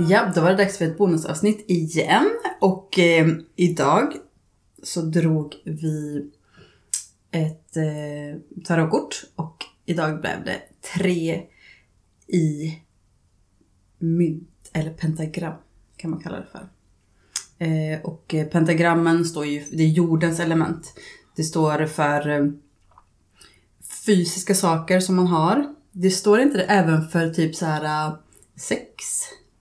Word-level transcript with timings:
Ja, 0.00 0.32
då 0.34 0.40
var 0.40 0.50
det 0.50 0.56
dags 0.56 0.78
för 0.78 0.84
ett 0.84 0.98
bonusavsnitt 0.98 1.70
igen. 1.70 2.30
Och 2.60 2.98
eh, 2.98 3.28
idag 3.56 4.12
så 4.82 5.00
drog 5.00 5.54
vi 5.64 6.26
ett 7.30 7.76
eh, 7.76 8.62
tarotkort. 8.64 9.24
Och 9.34 9.64
idag 9.84 10.20
blev 10.20 10.44
det 10.44 10.60
tre 10.94 11.42
i 12.26 12.78
mynt, 13.98 14.70
eller 14.72 14.92
pentagram 14.92 15.54
kan 15.96 16.10
man 16.10 16.20
kalla 16.20 16.36
det 16.36 16.46
för. 16.52 16.68
Eh, 17.58 18.00
och 18.00 18.34
eh, 18.34 18.46
pentagrammen 18.46 19.24
står 19.24 19.46
ju, 19.46 19.64
det 19.72 19.82
är 19.82 19.88
jordens 19.88 20.40
element. 20.40 20.94
Det 21.36 21.42
står 21.42 21.86
för 21.86 22.28
eh, 22.28 22.46
fysiska 24.06 24.54
saker 24.54 25.00
som 25.00 25.16
man 25.16 25.26
har. 25.26 25.74
Det 25.92 26.10
står 26.10 26.40
inte 26.40 26.58
det 26.58 26.64
även 26.64 27.08
för 27.08 27.30
typ 27.30 27.56
så 27.56 27.66
här 27.66 28.06
eh, 28.06 28.16
sex? 28.56 28.94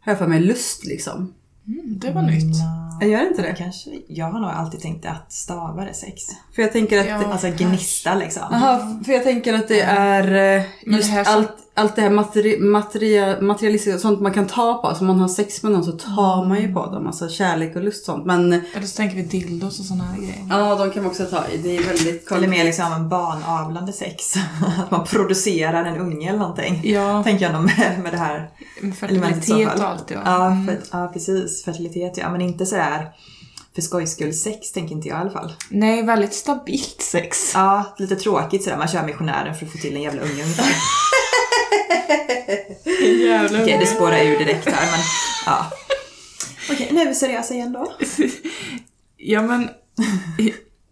Har 0.08 0.12
jag 0.12 0.20
för 0.20 0.28
mig 0.28 0.40
lust 0.40 0.86
liksom. 0.86 1.34
Mm, 1.68 2.00
det 2.00 2.12
var 2.12 2.22
nytt. 2.22 2.56
Jag 3.02 3.10
gör 3.10 3.28
inte 3.28 3.42
det. 3.42 3.54
Kanske. 3.58 3.90
Jag 4.08 4.32
har 4.32 4.40
nog 4.40 4.50
alltid 4.50 4.80
tänkt 4.80 5.06
att 5.06 5.32
stavar 5.32 5.88
är 5.88 5.94
sex. 5.94 6.22
För 6.56 6.62
jag 6.62 6.72
tänker 6.74 7.00
att... 7.00 7.08
Ja. 7.08 7.26
Alltså 7.32 7.48
gnista 7.58 8.16
liksom. 8.16 8.44
Aha, 8.44 9.00
för 9.06 9.12
jag 9.14 9.24
tänker 9.24 9.54
att 9.54 9.68
det 9.68 9.82
är 9.82 10.58
eh, 10.58 10.64
just 10.86 11.08
det 11.10 11.14
här 11.16 11.24
som- 11.24 11.34
allt, 11.34 11.58
allt 11.78 11.96
det 11.96 12.02
här 12.02 12.10
materi, 12.10 12.60
materia, 12.60 13.42
materialistiska, 13.42 14.00
sånt 14.00 14.20
man 14.22 14.34
kan 14.34 14.48
ta 14.48 14.74
på. 14.82 14.88
Alltså 14.88 15.02
om 15.04 15.08
man 15.08 15.20
har 15.20 15.28
sex 15.28 15.64
med 15.64 15.72
någon 15.72 15.84
så 15.84 15.92
tar 15.92 16.46
man 16.46 16.62
ju 16.62 16.74
på 16.74 16.86
dem. 16.86 17.08
Alltså 17.08 17.30
kärlek 17.30 17.76
och 17.76 17.84
lust 17.84 18.00
och 18.02 18.06
sånt. 18.16 18.26
Men 18.26 18.54
Eller 18.54 18.86
så 18.86 18.98
tänker 18.98 19.16
vi 19.16 19.24
dildos 19.24 19.80
och 19.80 19.86
såna 19.86 20.04
här 20.04 20.18
grejer. 20.18 20.48
ja, 20.50 20.76
de 20.76 20.92
kan 20.92 21.04
man 21.04 21.12
också 21.12 21.26
ta 21.26 21.48
i. 21.48 21.58
Det 21.58 21.78
är 21.78 21.84
väldigt 21.84 22.32
Eller 22.32 22.48
mer 22.48 22.64
liksom 22.64 22.94
en 22.94 23.10
barnavlande 23.10 23.94
sex. 23.94 24.34
Att 24.84 24.92
man 24.92 25.04
producerar 25.06 25.86
en 25.86 25.98
unge 25.98 26.30
eller 26.30 26.40
någonting. 26.40 26.82
Ja, 26.84 27.24
Tänker 27.24 27.46
jag 27.46 27.54
nog 27.54 27.64
med, 27.64 28.00
med 28.04 28.14
det 28.14 28.18
här 28.18 28.50
fertilitet 29.00 29.80
och 29.80 29.88
allt 29.90 30.12
ja. 30.12 30.20
Ja, 30.26 30.46
Mm. 30.48 30.66
för, 30.66 30.78
ja, 30.92 31.10
precis. 31.14 31.64
Fertilitet 31.66 32.18
ja. 32.18 32.30
Men 32.32 32.42
inte 32.42 32.66
sådär 32.66 33.08
för 33.76 33.82
skojs 33.82 34.12
skull 34.12 34.34
sex 34.34 34.72
tänker 34.72 34.96
inte 34.96 35.08
jag 35.08 35.18
i 35.18 35.22
alla 35.22 35.30
fall. 35.30 35.54
Nej, 35.70 36.04
väldigt 36.04 36.34
stabilt 36.34 37.02
sex. 37.02 37.52
Ja, 37.54 37.96
lite 37.98 38.16
tråkigt 38.16 38.64
sådär. 38.64 38.78
Man 38.78 38.88
kör 38.88 39.04
missionären 39.06 39.56
för 39.56 39.66
att 39.66 39.72
få 39.72 39.78
till 39.78 39.96
en 39.96 40.02
jävla 40.02 40.22
unge 40.22 40.32
ungefär. 40.44 40.66
Jävlar. 43.28 43.62
Okej, 43.64 43.78
det 43.80 43.86
spårar 43.86 44.22
ur 44.26 44.40
direkt 44.40 44.70
här 44.70 44.92
men 44.92 45.00
ja. 45.46 45.72
Okej, 46.72 46.90
nu 46.92 47.02
är 47.02 47.06
vi 47.08 47.16
seriösa 47.16 47.54
igen 47.54 47.74
då. 47.74 47.92
Ja, 49.20 49.42
men 49.42 49.70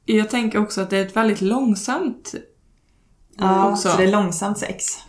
jag 0.05 0.29
tänker 0.29 0.59
också 0.59 0.81
att 0.81 0.89
det 0.89 0.97
är 0.97 1.05
ett 1.05 1.15
väldigt 1.15 1.41
långsamt 1.41 2.33
Ja, 3.37 3.71
också. 3.71 3.89
så 3.89 3.97
det 3.97 4.03
är 4.03 4.11
långsamt 4.11 4.57
sex. 4.57 4.85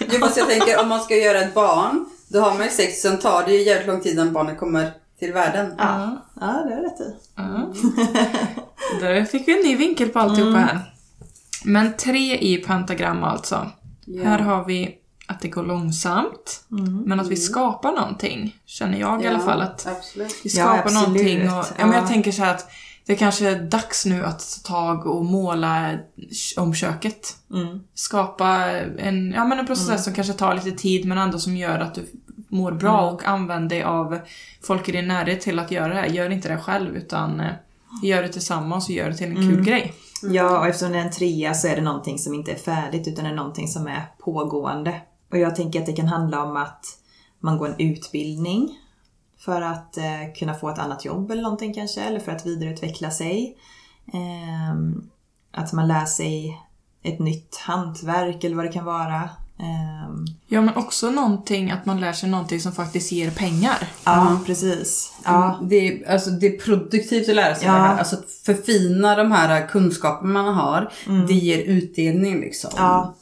Jo 0.00 0.18
fast 0.20 0.36
jag 0.36 0.48
tänker 0.48 0.80
om 0.82 0.88
man 0.88 1.00
ska 1.00 1.16
göra 1.16 1.40
ett 1.40 1.54
barn. 1.54 2.06
Då 2.28 2.40
har 2.40 2.54
man 2.54 2.64
ju 2.64 2.70
sex, 2.70 3.00
sen 3.00 3.18
tar 3.18 3.44
det 3.46 3.52
ju 3.52 3.62
jävligt 3.62 3.86
lång 3.86 4.00
tid 4.00 4.12
innan 4.12 4.32
barnet 4.32 4.58
kommer 4.58 4.92
till 5.18 5.32
världen. 5.32 5.74
Ja. 5.78 6.26
Ja, 6.40 6.64
det 6.68 6.74
är 6.74 6.82
rätt 6.82 7.00
i. 7.00 7.14
Ja. 7.36 7.72
Där 9.00 9.24
fick 9.24 9.48
vi 9.48 9.52
en 9.58 9.64
ny 9.68 9.76
vinkel 9.76 10.08
på 10.08 10.18
alltihopa 10.18 10.58
här. 10.58 10.92
Men 11.64 11.96
tre 11.96 12.38
i 12.38 12.56
pentagram 12.56 13.24
alltså. 13.24 13.70
Ja. 14.04 14.24
Här 14.24 14.38
har 14.38 14.64
vi 14.64 14.94
att 15.26 15.40
det 15.40 15.48
går 15.48 15.62
långsamt, 15.64 16.64
men 17.04 17.20
att 17.20 17.28
vi 17.28 17.36
skapar 17.36 17.92
någonting. 17.92 18.56
Känner 18.66 18.98
jag 19.00 19.22
i 19.22 19.26
alla 19.26 19.38
fall 19.38 19.62
att 19.62 19.86
Absolut. 19.86 20.40
vi 20.44 20.50
Ja, 20.50 20.64
skapar 20.64 20.78
absolut. 20.78 20.94
någonting. 21.08 21.40
Och, 21.42 21.64
ja, 21.78 21.86
men 21.86 21.92
jag 21.92 22.02
Ja. 22.02 22.08
tänker 22.08 22.32
så 22.32 22.42
här 22.42 22.54
att 22.54 22.70
det 23.06 23.16
kanske 23.16 23.48
är 23.50 23.60
dags 23.60 24.06
nu 24.06 24.24
att 24.24 24.60
ta 24.64 24.68
tag 24.72 25.06
och 25.06 25.24
måla 25.24 25.98
om 26.56 26.74
köket. 26.74 27.36
Mm. 27.54 27.80
Skapa 27.94 28.48
en, 28.98 29.32
ja, 29.32 29.44
men 29.44 29.58
en 29.58 29.66
process 29.66 30.04
som 30.04 30.12
kanske 30.14 30.32
tar 30.32 30.54
lite 30.54 30.70
tid 30.70 31.06
men 31.06 31.18
ändå 31.18 31.38
som 31.38 31.56
gör 31.56 31.78
att 31.78 31.94
du 31.94 32.06
mår 32.48 32.72
bra 32.72 33.10
och 33.10 33.24
använd 33.24 33.68
dig 33.68 33.82
av 33.82 34.18
folk 34.62 34.88
i 34.88 34.92
din 34.92 35.08
närhet 35.08 35.40
till 35.40 35.58
att 35.58 35.70
göra 35.70 35.88
det 35.88 35.94
här. 35.94 36.06
Gör 36.06 36.30
inte 36.30 36.48
det 36.48 36.58
själv 36.58 36.96
utan 36.96 37.40
eh, 37.40 37.52
gör 38.02 38.22
det 38.22 38.28
tillsammans 38.28 38.88
och 38.88 38.94
gör 38.94 39.08
det 39.10 39.16
till 39.16 39.26
en 39.30 39.36
kul 39.36 39.64
grej. 39.64 39.94
Ja, 40.22 40.58
och 40.58 40.66
eftersom 40.66 40.92
det 40.92 40.98
är 40.98 41.02
en 41.02 41.10
trea 41.10 41.54
så 41.54 41.68
är 41.68 41.76
det 41.76 41.82
någonting 41.82 42.18
som 42.18 42.34
inte 42.34 42.52
är 42.52 42.56
färdigt 42.56 43.08
utan 43.08 43.24
det 43.24 43.30
är 43.30 43.34
någonting 43.34 43.68
som 43.68 43.86
är 43.86 44.02
pågående. 44.24 45.00
Och 45.30 45.38
jag 45.38 45.56
tänker 45.56 45.80
att 45.80 45.86
det 45.86 45.92
kan 45.92 46.08
handla 46.08 46.42
om 46.42 46.56
att 46.56 46.84
man 47.40 47.58
går 47.58 47.68
en 47.68 47.80
utbildning 47.90 48.78
för 49.38 49.62
att 49.62 49.96
eh, 49.96 50.04
kunna 50.38 50.54
få 50.54 50.68
ett 50.70 50.78
annat 50.78 51.04
jobb 51.04 51.30
eller 51.30 51.42
någonting 51.42 51.74
kanske, 51.74 52.00
eller 52.00 52.20
för 52.20 52.32
att 52.32 52.46
vidareutveckla 52.46 53.10
sig. 53.10 53.56
Ehm, 54.12 55.10
att 55.52 55.72
man 55.72 55.88
lär 55.88 56.04
sig 56.04 56.60
ett 57.02 57.18
nytt 57.18 57.56
hantverk 57.56 58.44
eller 58.44 58.56
vad 58.56 58.64
det 58.64 58.72
kan 58.72 58.84
vara. 58.84 59.30
Ehm, 59.58 60.24
Ja 60.48 60.60
men 60.60 60.76
också 60.76 61.10
någonting 61.10 61.70
att 61.70 61.86
man 61.86 62.00
lär 62.00 62.12
sig 62.12 62.28
någonting 62.30 62.60
som 62.60 62.72
faktiskt 62.72 63.12
ger 63.12 63.30
pengar. 63.30 63.88
ja, 64.04 64.40
precis. 64.46 65.12
Ja, 65.24 65.60
Det, 65.62 65.76
är, 65.76 66.10
alltså, 66.12 66.30
det 66.30 66.46
är 66.46 66.58
produktivt 66.58 67.28
att 67.28 67.34
lära 67.36 67.54
sig 67.54 67.66
Ja. 67.66 67.72
det 67.72 67.78
här. 67.78 67.98
Alltså 67.98 68.16
att 68.16 68.30
förfina 68.30 69.16
de 69.16 69.32
här 69.32 69.66
kunskaperna 69.66 70.42
man 70.42 70.54
har. 70.54 70.92
Det 71.28 71.34
ger 71.34 71.58
utdelning 71.58 72.40
liksom. 72.40 72.70
Ja. 72.76 73.14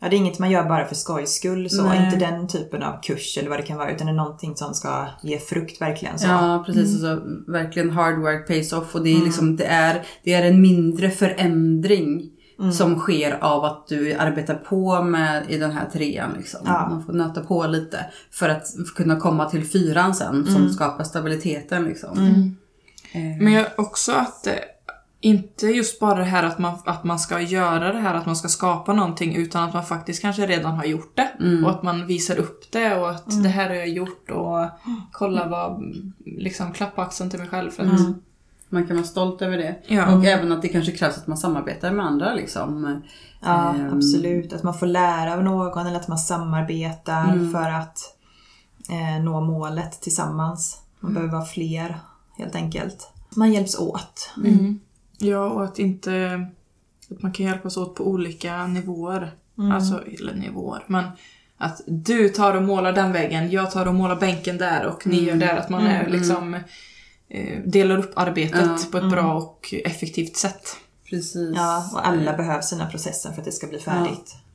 Ja, 0.00 0.08
det 0.08 0.16
är 0.16 0.18
inget 0.18 0.38
man 0.38 0.50
gör 0.50 0.64
bara 0.68 0.86
för 0.86 0.94
skojs 0.94 1.34
skull. 1.34 1.70
Så. 1.70 1.82
Nej. 1.84 2.04
Inte 2.04 2.16
den 2.16 2.48
typen 2.48 2.82
av 2.82 3.02
kurs 3.02 3.38
eller 3.38 3.48
vad 3.48 3.58
det 3.58 3.62
kan 3.62 3.78
vara. 3.78 3.94
Utan 3.94 4.06
det 4.06 4.12
är 4.12 4.16
någonting 4.16 4.56
som 4.56 4.74
ska 4.74 5.06
ge 5.22 5.38
frukt 5.38 5.80
verkligen. 5.80 6.18
Så. 6.18 6.26
Ja, 6.26 6.62
precis. 6.66 6.92
Alltså, 6.92 7.22
verkligen 7.52 7.90
hard 7.90 8.18
work 8.18 8.46
pays 8.48 8.72
off. 8.72 8.94
Och 8.94 9.04
det 9.04 9.10
är, 9.10 9.24
liksom, 9.24 9.56
det 9.56 9.64
är, 9.64 10.02
det 10.24 10.34
är 10.34 10.42
en 10.44 10.60
mindre 10.60 11.10
förändring 11.10 12.30
som 12.72 12.98
sker 12.98 13.44
av 13.44 13.64
att 13.64 13.86
du 13.88 14.14
arbetar 14.14 14.54
på 14.54 15.02
med 15.02 15.44
i 15.48 15.58
den 15.58 15.70
här 15.70 15.90
trean. 15.92 16.30
Liksom. 16.36 16.60
Ja. 16.64 16.88
Man 16.90 17.04
får 17.04 17.12
nöta 17.12 17.40
på 17.40 17.66
lite 17.66 18.06
för 18.30 18.48
att 18.48 18.66
kunna 18.96 19.20
komma 19.20 19.50
till 19.50 19.64
fyran 19.64 20.14
sen 20.14 20.46
som 20.46 20.68
skapar 20.68 21.04
stabiliteten. 21.04 21.84
Liksom. 21.84 22.18
Eh, 23.12 23.42
Men 23.44 23.52
jag 23.52 23.66
också 23.76 24.12
att 24.12 24.46
eh, 24.46 24.52
inte 25.26 25.66
just 25.66 26.00
bara 26.00 26.18
det 26.18 26.24
här 26.24 26.42
att 26.42 26.58
man, 26.58 26.78
att 26.84 27.04
man 27.04 27.18
ska 27.18 27.40
göra 27.40 27.92
det 27.92 27.98
här, 27.98 28.14
att 28.14 28.26
man 28.26 28.36
ska 28.36 28.48
skapa 28.48 28.92
någonting, 28.92 29.36
utan 29.36 29.64
att 29.64 29.74
man 29.74 29.84
faktiskt 29.84 30.22
kanske 30.22 30.46
redan 30.46 30.74
har 30.74 30.84
gjort 30.84 31.16
det. 31.16 31.30
Och 31.64 31.70
att 31.70 31.82
man 31.82 32.06
visar 32.06 32.36
upp 32.38 32.72
det 32.72 32.94
och 32.96 33.10
att 33.10 33.42
det 33.42 33.48
här 33.48 33.68
har 33.68 33.74
jag 33.76 33.88
gjort 33.88 34.30
och 34.30 34.68
kolla 35.12 35.48
vad, 35.48 35.82
liksom 36.24 36.72
klappa 36.72 37.02
axeln 37.02 37.30
till 37.30 37.38
mig 37.38 37.48
själv 37.48 37.70
för 37.70 37.82
att 37.82 38.00
Man 38.68 38.86
kan 38.86 38.96
vara 38.96 39.06
stolt 39.06 39.42
över 39.42 39.56
det. 39.56 39.76
Ja. 39.86 40.14
Och 40.16 40.24
även 40.24 40.52
att 40.52 40.62
det 40.62 40.68
kanske 40.68 40.92
krävs 40.92 41.18
att 41.18 41.26
man 41.26 41.36
samarbetar 41.38 41.90
med 41.92 42.06
andra. 42.06 42.34
Liksom. 42.34 43.00
Ja, 43.40 43.74
Ehm. 43.74 43.92
absolut. 43.96 44.52
Att 44.52 44.62
man 44.62 44.78
får 44.78 44.86
lära 44.86 45.32
av 45.34 45.44
någon 45.44 45.86
eller 45.86 45.96
att 46.00 46.08
man 46.08 46.18
samarbetar 46.18 47.32
Mm. 47.32 47.52
för 47.52 47.70
att 47.70 47.98
eh, 48.90 49.24
nå 49.24 49.40
målet 49.40 50.00
tillsammans. 50.00 50.80
Man 51.00 51.14
behöver 51.14 51.32
vara 51.32 51.44
fler, 51.44 51.98
helt 52.38 52.54
enkelt. 52.54 53.10
Man 53.36 53.52
hjälps 53.52 53.78
åt. 53.78 54.30
Mm. 54.36 54.80
Ja, 55.18 55.50
och 55.50 55.64
att 55.64 55.78
inte... 55.78 56.46
Att 57.10 57.22
man 57.22 57.32
kan 57.32 57.46
hjälpas 57.46 57.76
åt 57.76 57.94
på 57.94 58.06
olika 58.06 58.66
nivåer. 58.66 59.34
Alltså, 59.72 60.02
eller 60.06 60.34
nivåer, 60.34 60.84
men 60.86 61.04
att 61.56 61.80
du 61.86 62.28
tar 62.28 62.54
och 62.54 62.62
målar 62.62 62.92
den 62.92 63.12
väggen, 63.12 63.50
jag 63.50 63.70
tar 63.70 63.86
och 63.86 63.94
målar 63.94 64.16
bänken 64.16 64.58
där 64.58 64.86
och 64.86 65.06
ni 65.06 65.24
gör 65.24 65.36
där. 65.36 65.56
Att 65.56 65.68
man 65.68 65.86
är 65.86 66.08
liksom 66.08 66.54
eh, 67.28 67.60
delar 67.64 67.98
upp 67.98 68.12
arbetet 68.16 68.60
Ja, 68.64 68.78
på 68.90 68.98
ett 68.98 69.10
bra 69.10 69.34
och 69.34 69.74
effektivt 69.84 70.36
sätt. 70.36 70.76
Precis. 71.10 71.56
Ja, 71.56 71.90
och 71.92 72.06
alla 72.06 72.36
behöver 72.36 72.60
sina 72.60 72.86
processer 72.86 73.32
för 73.32 73.38
att 73.38 73.44
det 73.44 73.52
ska 73.52 73.66
bli 73.66 73.78
färdigt. 73.78 74.34
Ja 74.34 74.45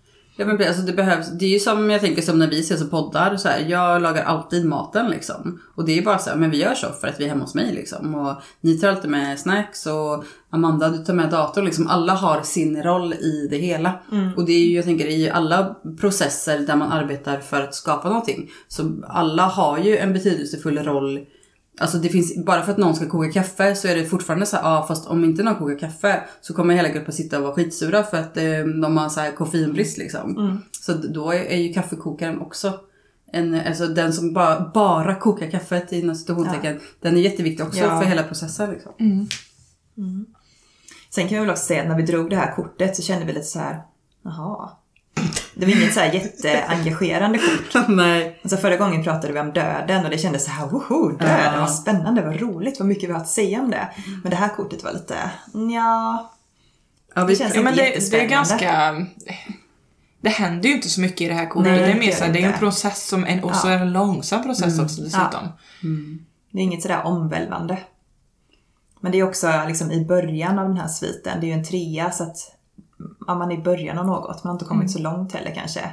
men 0.46 0.58
precis, 0.58 0.68
alltså 0.68 0.86
det 0.86 0.94
behövs. 0.94 1.32
Det 1.32 1.46
är 1.46 1.50
ju 1.50 1.60
som 1.60 1.90
jag 1.90 2.02
tänker 2.02 2.22
som 2.22 2.40
när 2.40 2.48
vi 2.48 2.60
ses 2.60 2.82
och 2.82 2.92
poddar. 2.92 3.38
Så 3.38 3.48
här, 3.48 3.66
jag 3.68 4.02
lagar 4.02 4.24
alltid 4.24 4.66
maten 4.66 5.10
liksom. 5.10 5.62
Och 5.76 5.86
det 5.86 5.98
är 5.98 6.02
bara 6.02 6.18
så 6.18 6.30
här, 6.30 6.38
men 6.38 6.50
vi 6.50 6.58
gör 6.58 6.74
så 6.74 6.88
för 6.88 7.08
att 7.08 7.20
vi 7.20 7.26
är 7.26 7.30
hemma 7.30 7.44
hos 7.44 7.56
mig 7.56 7.74
liksom. 7.74 8.16
Och 8.16 8.42
ni 8.62 8.80
tar 8.80 8.88
alltid 8.88 9.12
med 9.12 9.40
snacks 9.40 9.86
och 9.86 10.24
Amanda 10.50 10.90
du 10.90 10.98
tar 10.98 11.14
med 11.14 11.30
datorn 11.30 11.66
liksom. 11.66 11.88
Alla 11.88 12.14
har 12.14 12.42
sin 12.42 12.84
roll 12.84 13.14
i 13.14 13.48
det 13.50 13.58
hela. 13.58 14.00
Och 14.38 14.46
det 14.46 14.52
är 14.52 14.60
ju, 14.60 14.76
jag 14.76 14.86
tänker 14.86 15.08
i 15.08 15.30
alla 15.30 15.76
processer 16.00 16.60
där 16.60 16.76
man 16.76 16.92
arbetar 16.92 17.40
för 17.40 17.62
att 17.62 17.76
skapa 17.76 18.08
någonting. 18.08 18.50
Så 18.68 18.92
alla 19.08 19.44
har 19.44 19.78
ju 19.78 19.98
en 19.98 20.14
betydelsefull 20.14 20.78
roll 20.78 21.20
Alltså 21.82 21.98
det 21.98 22.10
finns, 22.10 22.46
bara 22.46 22.62
för 22.62 22.72
att 22.72 22.78
någon 22.78 22.96
ska 22.96 23.10
koka 23.10 23.32
kaffe 23.32 23.76
så 23.76 23.88
är 23.88 23.96
det 23.96 24.06
fortfarande 24.06 24.46
så 24.46 24.56
här, 24.56 24.64
ja 24.64 24.86
fast 24.88 25.08
om 25.08 25.24
inte 25.24 25.44
någon 25.44 25.56
kokar 25.56 25.80
kaffe 25.80 26.24
så 26.42 26.54
kommer 26.54 26.74
hela 26.76 26.90
gruppen 26.90 27.14
sitta 27.14 27.38
och 27.38 27.44
vara 27.44 27.54
skitsura 27.56 28.04
för 28.04 28.18
att 28.18 28.38
eh, 28.38 28.44
de 28.82 28.98
har 28.98 29.10
så 29.10 29.20
här 29.20 29.32
koffeinbrist 29.32 29.98
liksom. 29.98 30.36
Så 30.82 30.94
d- 30.94 31.08
då 31.08 31.32
är, 31.32 31.40
är 31.44 31.58
ju 31.58 31.74
kaffekokaren 31.74 32.42
också 32.42 32.74
en, 33.34 33.62
alltså 33.68 33.88
den 33.88 34.14
som 34.14 34.34
bara, 34.34 34.72
bara 34.74 35.16
kokar 35.16 35.52
kaffet 35.52 35.92
inom 35.92 36.16
citationstecken, 36.16 36.80
den 37.02 37.18
är 37.18 37.22
jätteviktig 37.22 37.66
också 37.66 37.80
Ja. 37.80 38.00
för 38.02 38.08
hela 38.08 38.24
processen 38.24 38.70
liksom. 38.72 38.92
Sen 41.10 41.28
kan 41.28 41.36
vi 41.38 41.40
väl 41.40 41.50
också 41.50 41.66
säga 41.66 41.82
att 41.82 41.88
när 41.88 41.96
vi 41.98 42.04
drog 42.04 42.30
det 42.30 42.36
här 42.36 42.56
kortet 42.56 42.96
så 42.96 43.02
kände 43.02 43.26
vi 43.26 43.34
lite 43.34 43.46
så 43.46 43.60
här, 43.60 43.82
jaha. 44.24 44.70
Det 45.56 45.66
var 45.66 45.74
inget 45.74 45.94
så 45.94 46.00
här 46.00 46.14
jätteengagerande 46.14 47.38
kort. 47.40 47.84
Nej. 47.90 48.40
Alltså 48.44 48.58
förra 48.58 48.78
gången 48.78 49.04
pratade 49.04 49.34
vi 49.34 49.40
om 49.40 49.52
döden 49.54 50.04
och 50.06 50.12
det 50.12 50.18
kändes 50.18 50.46
så 50.46 50.52
här, 50.52 50.68
woho, 50.68 51.10
döden, 51.10 51.54
Ja. 51.54 51.60
vad 51.60 51.72
spännande, 51.76 52.22
vad 52.22 52.40
roligt, 52.42 52.80
vad 52.80 52.88
mycket 52.88 53.10
vi 53.10 53.14
har 53.14 53.20
att 53.20 53.28
säga 53.28 53.62
om 53.62 53.72
det. 53.72 53.88
Men 54.24 54.30
det 54.30 54.36
här 54.38 54.50
kortet 54.50 54.84
var 54.84 54.92
lite, 54.94 55.16
ja, 55.76 56.32
Ja, 57.16 57.22
Det 57.22 57.28
vi, 57.28 57.36
känns- 57.36 57.56
Ja, 57.56 57.62
men 57.62 57.74
inte 57.74 57.84
det, 58.00 58.12
det 58.12 58.22
är 58.26 58.28
ganska... 58.30 59.06
det 60.22 60.30
händer 60.30 60.70
ju 60.70 60.76
inte 60.76 60.90
så 60.90 61.02
mycket 61.02 61.22
i 61.22 61.28
det 61.28 61.34
här 61.34 61.46
kortet. 61.50 61.72
Nej, 61.72 61.80
det 61.80 61.86
är 61.86 61.94
det 61.94 62.00
mer 62.00 62.12
så 62.12 62.24
det 62.26 62.32
det 62.32 62.44
är 62.44 62.54
en 62.54 62.60
process 62.60 63.08
som, 63.08 63.26
en, 63.26 63.44
och 63.44 63.56
så 63.56 63.68
Ja. 63.68 63.72
är 63.74 63.78
det 63.78 63.84
en 63.84 63.94
långsam 63.94 64.44
process 64.44 64.80
också 64.80 65.02
dessutom. 65.02 65.48
Det 66.52 66.60
är 66.60 66.64
inget 66.64 66.82
sådär 66.82 67.02
omvälvande. 67.06 67.78
Men 69.00 69.12
det 69.12 69.20
är 69.20 69.24
också 69.24 69.52
liksom 69.68 69.92
i 69.92 70.06
början 70.06 70.60
av 70.60 70.68
den 70.68 70.78
här 70.78 70.88
sviten, 70.88 71.40
det 71.40 71.46
är 71.46 71.48
ju 71.48 71.54
en 71.54 71.64
trea 71.66 72.12
så 72.12 72.24
att 72.24 72.38
ja, 73.32 73.36
man 73.38 73.52
är 73.52 73.56
i 73.56 73.62
början 73.62 73.98
av 73.98 74.06
något, 74.06 74.44
man 74.44 74.50
har 74.50 74.56
inte 74.56 74.66
kommit 74.66 74.92
så 74.92 75.00
långt 75.00 75.34
heller 75.34 75.56
kanske. 75.56 75.92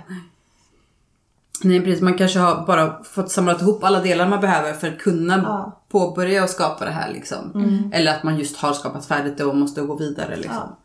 Nej 1.64 1.81
precis, 1.81 2.02
man 2.02 2.19
kanske 2.19 2.38
har 2.38 2.67
bara 2.67 3.05
fått 3.05 3.31
samlat 3.31 3.62
ihop 3.62 3.85
alla 3.85 4.00
delar 4.00 4.29
man 4.29 4.40
behöver 4.40 4.73
för 4.73 4.88
att 4.88 4.99
kunna 4.99 5.37
Ja. 5.37 5.82
påbörja 5.88 6.43
och 6.43 6.50
skapa 6.50 6.85
det 6.85 6.90
här 6.90 7.12
liksom. 7.12 7.90
Eller 7.94 8.14
att 8.14 8.23
man 8.23 8.38
just 8.38 8.56
har 8.56 8.73
skapat 8.73 9.06
färdigt 9.06 9.38
det 9.38 9.44
och 9.44 9.56
måste 9.56 9.81
gå 9.81 9.96
vidare 9.96 10.37
liksom. 10.37 10.76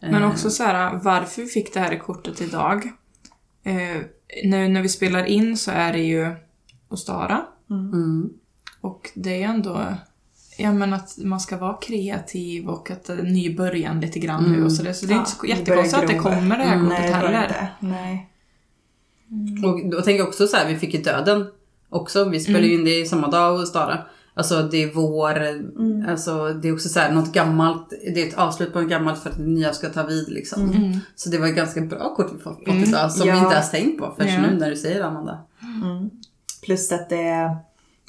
Men 0.00 0.24
också 0.24 0.50
så 0.50 0.62
här, 0.64 1.00
varför 1.02 1.42
vi 1.42 1.48
fick 1.48 1.74
det 1.74 1.80
här 1.80 1.98
kortet 1.98 2.40
idag. 2.40 2.92
Eh, 3.62 4.02
nu 4.44 4.68
när 4.68 4.82
vi 4.82 4.88
spelar 4.88 5.24
in 5.24 5.56
så 5.56 5.70
är 5.70 5.92
det 5.92 6.02
ju 6.02 6.34
Ostara. 6.88 7.42
Mm. 7.70 8.30
Och 8.80 9.10
det 9.14 9.42
är 9.42 9.48
ändå 9.48 9.94
Ja 10.58 10.72
men 10.72 10.92
att 10.92 11.18
man 11.18 11.40
ska 11.40 11.56
vara 11.56 11.74
kreativ 11.74 12.68
och 12.68 12.90
att 12.90 13.04
det 13.04 13.12
är 13.12 13.18
en 13.18 13.32
ny 13.32 13.56
början 13.56 14.00
lite 14.00 14.18
grann 14.18 14.44
nu 14.52 14.64
och 14.64 14.72
så 14.72 14.82
det. 14.82 14.94
Så 14.94 15.06
det 15.06 15.14
är 15.14 15.18
inte 15.18 15.30
så 15.30 15.46
jättekonstigt 15.46 16.02
att 16.02 16.08
det 16.08 16.18
kommer 16.18 16.58
det 16.58 16.64
här 16.64 16.80
kortet 16.80 16.98
Nej, 16.98 17.12
det 17.12 17.18
tror 17.18 17.30
jag 17.30 17.40
heller. 17.40 17.74
Nej. 17.80 18.30
Och 19.64 19.90
då 19.90 20.02
tänker 20.02 20.18
jag 20.18 20.28
också 20.28 20.46
så 20.46 20.56
här, 20.56 20.68
vi 20.68 20.76
fick 20.76 20.94
ju 20.94 21.02
döden 21.02 21.46
också. 21.88 22.24
Vi 22.24 22.40
spelade 22.40 22.66
ju 22.66 22.74
in 22.74 22.84
det 22.84 23.00
i 23.00 23.06
samma 23.06 23.30
dag 23.30 23.60
och 23.60 23.68
Stara. 23.68 23.98
Alltså 24.34 24.62
det 24.62 24.82
är 24.82 24.92
vår, 24.92 25.40
alltså 26.10 26.52
det 26.52 26.68
är 26.68 26.74
också 26.74 26.88
så 26.88 27.00
här 27.00 27.12
något 27.12 27.32
gammalt, 27.32 27.90
det 27.90 28.22
är 28.22 28.28
ett 28.28 28.38
avslut 28.38 28.72
på 28.72 28.80
något 28.80 28.90
gammalt 28.90 29.22
för 29.22 29.30
att 29.30 29.36
det 29.36 29.42
nya 29.42 29.72
ska 29.72 29.88
ta 29.88 30.02
vid 30.02 30.28
liksom. 30.28 30.72
Så 31.16 31.30
det 31.30 31.38
var 31.38 31.46
ett 31.46 31.56
ganska 31.56 31.80
bra 31.80 32.14
kort 32.14 32.32
vi 32.34 32.42
fått 32.42 32.64
fått 32.64 32.74
idag 32.74 33.12
som 33.12 33.22
vi 33.22 33.28
Ja. 33.28 33.42
inte 33.42 33.54
ens 33.54 33.70
tänkt 33.70 33.98
på 33.98 34.14
förrän 34.16 34.34
Ja. 34.34 34.40
nu 34.40 34.58
när 34.58 34.70
du 34.70 34.76
säger 34.76 34.98
det 34.98 35.06
Amanda. 35.06 35.38
Plus 36.64 36.92
att 36.92 37.08
det, 37.08 37.56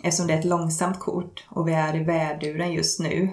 eftersom 0.03 0.27
det 0.27 0.33
är 0.33 0.39
ett 0.39 0.45
långsamt 0.45 0.99
kort 0.99 1.43
och 1.49 1.67
vi 1.67 1.73
är 1.73 1.95
i 1.95 2.03
väduren 2.03 2.73
just 2.73 2.99
nu, 2.99 3.29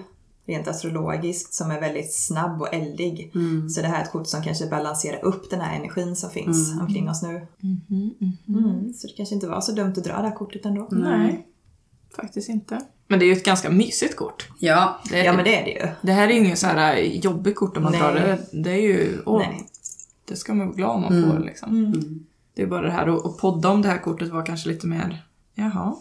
rent 0.47 0.67
astrologiskt, 0.67 1.53
som 1.53 1.71
är 1.71 1.81
väldigt 1.81 2.13
snabb 2.13 2.61
och 2.61 2.73
eldig. 2.73 3.31
Så 3.69 3.81
det 3.81 3.87
här 3.87 3.99
är 3.99 4.03
ett 4.03 4.11
kort 4.11 4.27
som 4.27 4.43
kanske 4.43 4.67
balanserar 4.67 5.25
upp 5.25 5.49
den 5.49 5.61
här 5.61 5.75
energin 5.79 6.15
som 6.15 6.29
finns 6.29 6.79
omkring 6.81 7.09
oss 7.09 7.23
nu. 7.23 7.47
Mm, 8.47 8.93
så 8.93 9.07
det 9.07 9.13
kanske 9.17 9.35
inte 9.35 9.47
var 9.47 9.61
så 9.61 9.71
dumt 9.71 9.93
att 9.97 10.03
dra 10.03 10.17
det 10.21 10.27
här 10.27 10.35
kortet 10.35 10.65
ändå. 10.65 10.87
Nej, 10.91 11.47
faktiskt 12.15 12.49
inte. 12.49 12.81
Men 13.07 13.19
det 13.19 13.25
är 13.25 13.27
ju 13.27 13.33
ett 13.33 13.45
ganska 13.45 13.69
mysigt 13.69 14.15
kort. 14.15 14.49
Ja, 14.59 14.99
Det, 15.09 15.23
Ja 15.23 15.33
men 15.33 15.43
det 15.45 15.59
är 15.61 15.65
det 15.65 15.71
ju. 15.71 15.87
det 16.01 16.11
här 16.11 16.27
är 16.27 16.31
ju 16.33 16.39
ingen 16.39 16.57
så 16.57 16.67
här 16.67 16.97
jobbigt 16.97 17.55
kort 17.55 17.77
om 17.77 17.83
man 17.83 17.91
Nej. 17.91 18.01
drar 18.01 18.13
det. 18.13 18.39
Det 18.63 18.71
är 18.71 18.81
ju, 18.81 19.21
åh, 19.25 19.39
Nej. 19.39 19.67
det 20.25 20.35
ska 20.35 20.53
man 20.53 20.67
vara 20.67 20.75
glad 20.77 20.95
om 20.95 21.01
man 21.01 21.31
får 21.31 21.39
liksom. 21.39 21.95
Det 22.53 22.61
är 22.61 22.67
bara 22.67 22.81
det 22.81 22.91
här 22.91 23.07
att 23.07 23.25
att 23.25 23.37
podda 23.37 23.69
om 23.69 23.81
det 23.81 23.87
här 23.87 23.97
kortet 23.97 24.29
var 24.29 24.45
kanske 24.45 24.69
lite 24.69 24.87
mer, 24.87 25.25
jaha. 25.53 25.95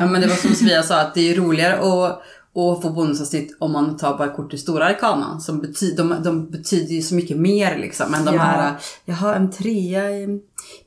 Ja 0.00 0.06
men 0.06 0.20
det 0.20 0.26
var 0.26 0.34
som 0.34 0.50
Sofia 0.50 0.82
sa 0.82 1.00
att 1.00 1.14
det 1.14 1.30
är 1.30 1.34
roligare 1.36 1.74
att, 1.74 2.22
att 2.56 2.82
få 2.82 2.90
bonusavsnitt 2.90 3.56
om 3.60 3.72
man 3.72 3.96
tar 3.96 4.18
bara 4.18 4.28
kort 4.28 4.54
i 4.54 4.58
stora 4.58 4.84
arkanan. 4.86 5.40
Som 5.40 5.60
bety, 5.60 5.94
de, 5.94 6.22
de 6.24 6.50
betyder 6.50 6.94
ju 6.94 7.02
så 7.02 7.14
mycket 7.14 7.36
mer 7.36 7.78
liksom 7.78 8.14
än 8.14 8.24
de 8.24 8.34
Ja. 8.34 8.40
här, 8.42 8.74
jaha 9.04 9.34
en 9.34 9.50
trea 9.50 10.10
i 10.10 10.40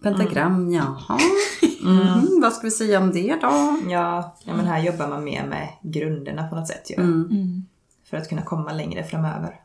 pentagram, 0.04 0.74
jaha. 0.74 1.20
Mm, 1.86 2.42
vad 2.42 2.54
ska 2.54 2.62
vi 2.68 2.72
säga 2.72 3.00
om 3.00 3.12
det 3.12 3.38
då? 3.42 3.78
Ja, 3.90 4.36
ja, 4.46 4.56
men 4.56 4.66
här 4.66 4.80
jobbar 4.80 5.08
man 5.08 5.24
mer 5.24 5.46
med 5.48 5.68
grunderna 5.82 6.48
på 6.48 6.56
något 6.56 6.68
sätt 6.68 6.90
ju. 6.90 6.96
Mm. 6.96 7.66
För 8.10 8.18
att 8.18 8.30
kunna 8.30 8.42
komma 8.42 8.72
längre 8.74 9.04
framöver. 9.04 9.56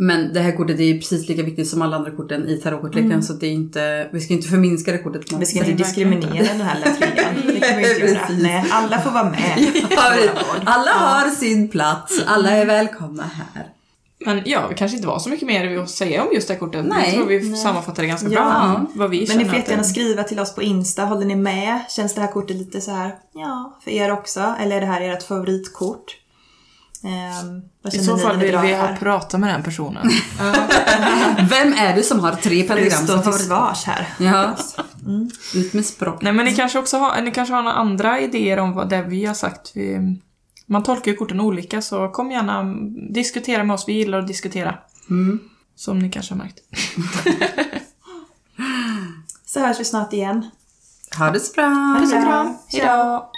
Men 0.00 0.32
det 0.32 0.40
här 0.40 0.52
kortet 0.56 0.80
är 0.80 0.84
ju 0.84 0.98
precis 0.98 1.28
lika 1.28 1.42
viktigt 1.42 1.68
som 1.68 1.82
alla 1.82 1.96
andra 1.96 2.10
korten 2.10 2.48
i 2.48 2.56
tarotkortleken 2.56 3.22
så 3.22 3.32
det 3.32 3.46
är 3.46 3.50
inte, 3.52 4.08
vi 4.12 4.20
ska 4.20 4.34
inte 4.34 4.48
förminska 4.48 4.92
det 4.92 4.98
kortet. 4.98 5.32
Vi 5.38 5.46
ska 5.46 5.58
inte 5.58 5.72
diskriminera 5.72 6.44
den 6.44 6.60
här 6.60 6.74
lilla 6.78 6.90
trean. 6.96 7.34
Det 7.46 7.60
kan 7.60 7.76
vi 7.78 7.90
inte 7.90 8.06
göra. 8.06 8.28
Nej, 8.40 8.64
alla 8.70 8.98
får 9.00 9.10
vara 9.10 9.30
med. 9.30 9.72
alla 10.64 10.90
har 10.90 11.30
sin 11.30 11.68
plats, 11.68 12.22
alla 12.26 12.50
är 12.50 12.66
välkomna 12.66 13.22
här. 13.22 13.66
Men 14.26 14.42
ja, 14.46 14.66
det 14.68 14.74
kanske 14.74 14.96
inte 14.96 15.08
var 15.08 15.18
så 15.18 15.28
mycket 15.28 15.46
mer 15.46 15.78
att 15.78 15.90
säga 15.90 16.22
om 16.22 16.28
just 16.34 16.48
det 16.48 16.54
här 16.54 16.58
kortet. 16.58 16.84
Nej. 16.86 17.04
Jag 17.06 17.14
tror 17.14 17.26
vi 17.26 17.56
sammanfattar 17.56 18.02
det 18.02 18.08
ganska 18.08 18.28
Ja. 18.28 18.34
bra. 18.34 18.86
Vad 18.94 19.10
vi 19.10 19.26
Men 19.28 19.38
ni 19.38 19.44
får 19.44 19.54
jättegärna 19.56 19.82
det- 19.82 19.88
skriva 19.88 20.22
till 20.22 20.40
oss 20.40 20.54
på 20.54 20.62
Insta. 20.62 21.04
Håller 21.04 21.26
ni 21.26 21.36
med? 21.36 21.80
Känns 21.88 22.14
det 22.14 22.20
här 22.20 22.28
kortet 22.32 22.56
lite 22.56 22.80
så 22.80 22.90
här, 22.90 23.14
ja, 23.34 23.78
för 23.84 23.90
er 23.90 24.12
också? 24.12 24.54
Eller 24.60 24.76
är 24.76 24.80
det 24.80 24.86
här 24.86 25.00
ert 25.00 25.22
favoritkort? 25.22 26.16
Vad 27.82 27.94
I 27.94 27.98
så 27.98 28.18
fall 28.18 28.36
vill 28.36 28.58
vi 28.58 28.68
det 28.68 28.76
ha 28.76 28.96
prata 28.96 29.38
med 29.38 29.54
den 29.54 29.62
personen. 29.62 30.06
Vem 31.50 31.72
är 31.72 31.96
du 31.96 32.02
som 32.02 32.20
har 32.20 32.32
tre 32.32 32.62
pentagram 32.62 32.90
står 32.90 33.06
som 33.06 33.22
till 33.22 33.32
favorit? 33.32 33.46
svars 33.46 33.84
här. 33.84 34.08
Ja. 34.18 34.56
Ut 35.54 35.72
med 35.72 35.86
språk. 35.86 36.22
Nej 36.22 36.32
men 36.32 36.44
ni 36.44 36.54
kanske 36.54 36.78
också 36.78 36.96
har, 36.96 37.22
ni 37.22 37.30
kanske 37.30 37.54
har 37.54 37.62
några 37.62 37.76
andra 37.76 38.20
idéer 38.20 38.58
om 38.58 38.72
vad 38.72 38.88
det 38.88 39.02
vi 39.02 39.24
har 39.24 39.34
sagt. 39.34 39.70
Vi, 39.74 40.16
man 40.66 40.82
tolkar 40.82 41.10
ju 41.10 41.16
korten 41.16 41.40
olika 41.40 41.82
så 41.82 42.08
kom 42.08 42.30
gärna 42.30 42.64
diskutera 43.14 43.64
med 43.64 43.74
oss. 43.74 43.88
Vi 43.88 43.92
gillar 43.92 44.18
att 44.18 44.26
diskutera. 44.26 44.78
Mm. 45.10 45.40
Som 45.76 45.98
ni 45.98 46.10
kanske 46.10 46.34
har 46.34 46.38
märkt. 46.38 46.58
Så 49.46 49.60
hörs 49.60 49.80
vi 49.80 49.84
snart 49.84 50.12
igen. 50.12 50.50
Ha 51.18 51.30
det 51.30 51.40
så 51.40 51.52
bra. 51.52 51.64
Ha 51.64 51.98
det 52.00 52.06
så 52.06 52.20
bra. 52.20 52.54
Hejdå! 52.68 53.30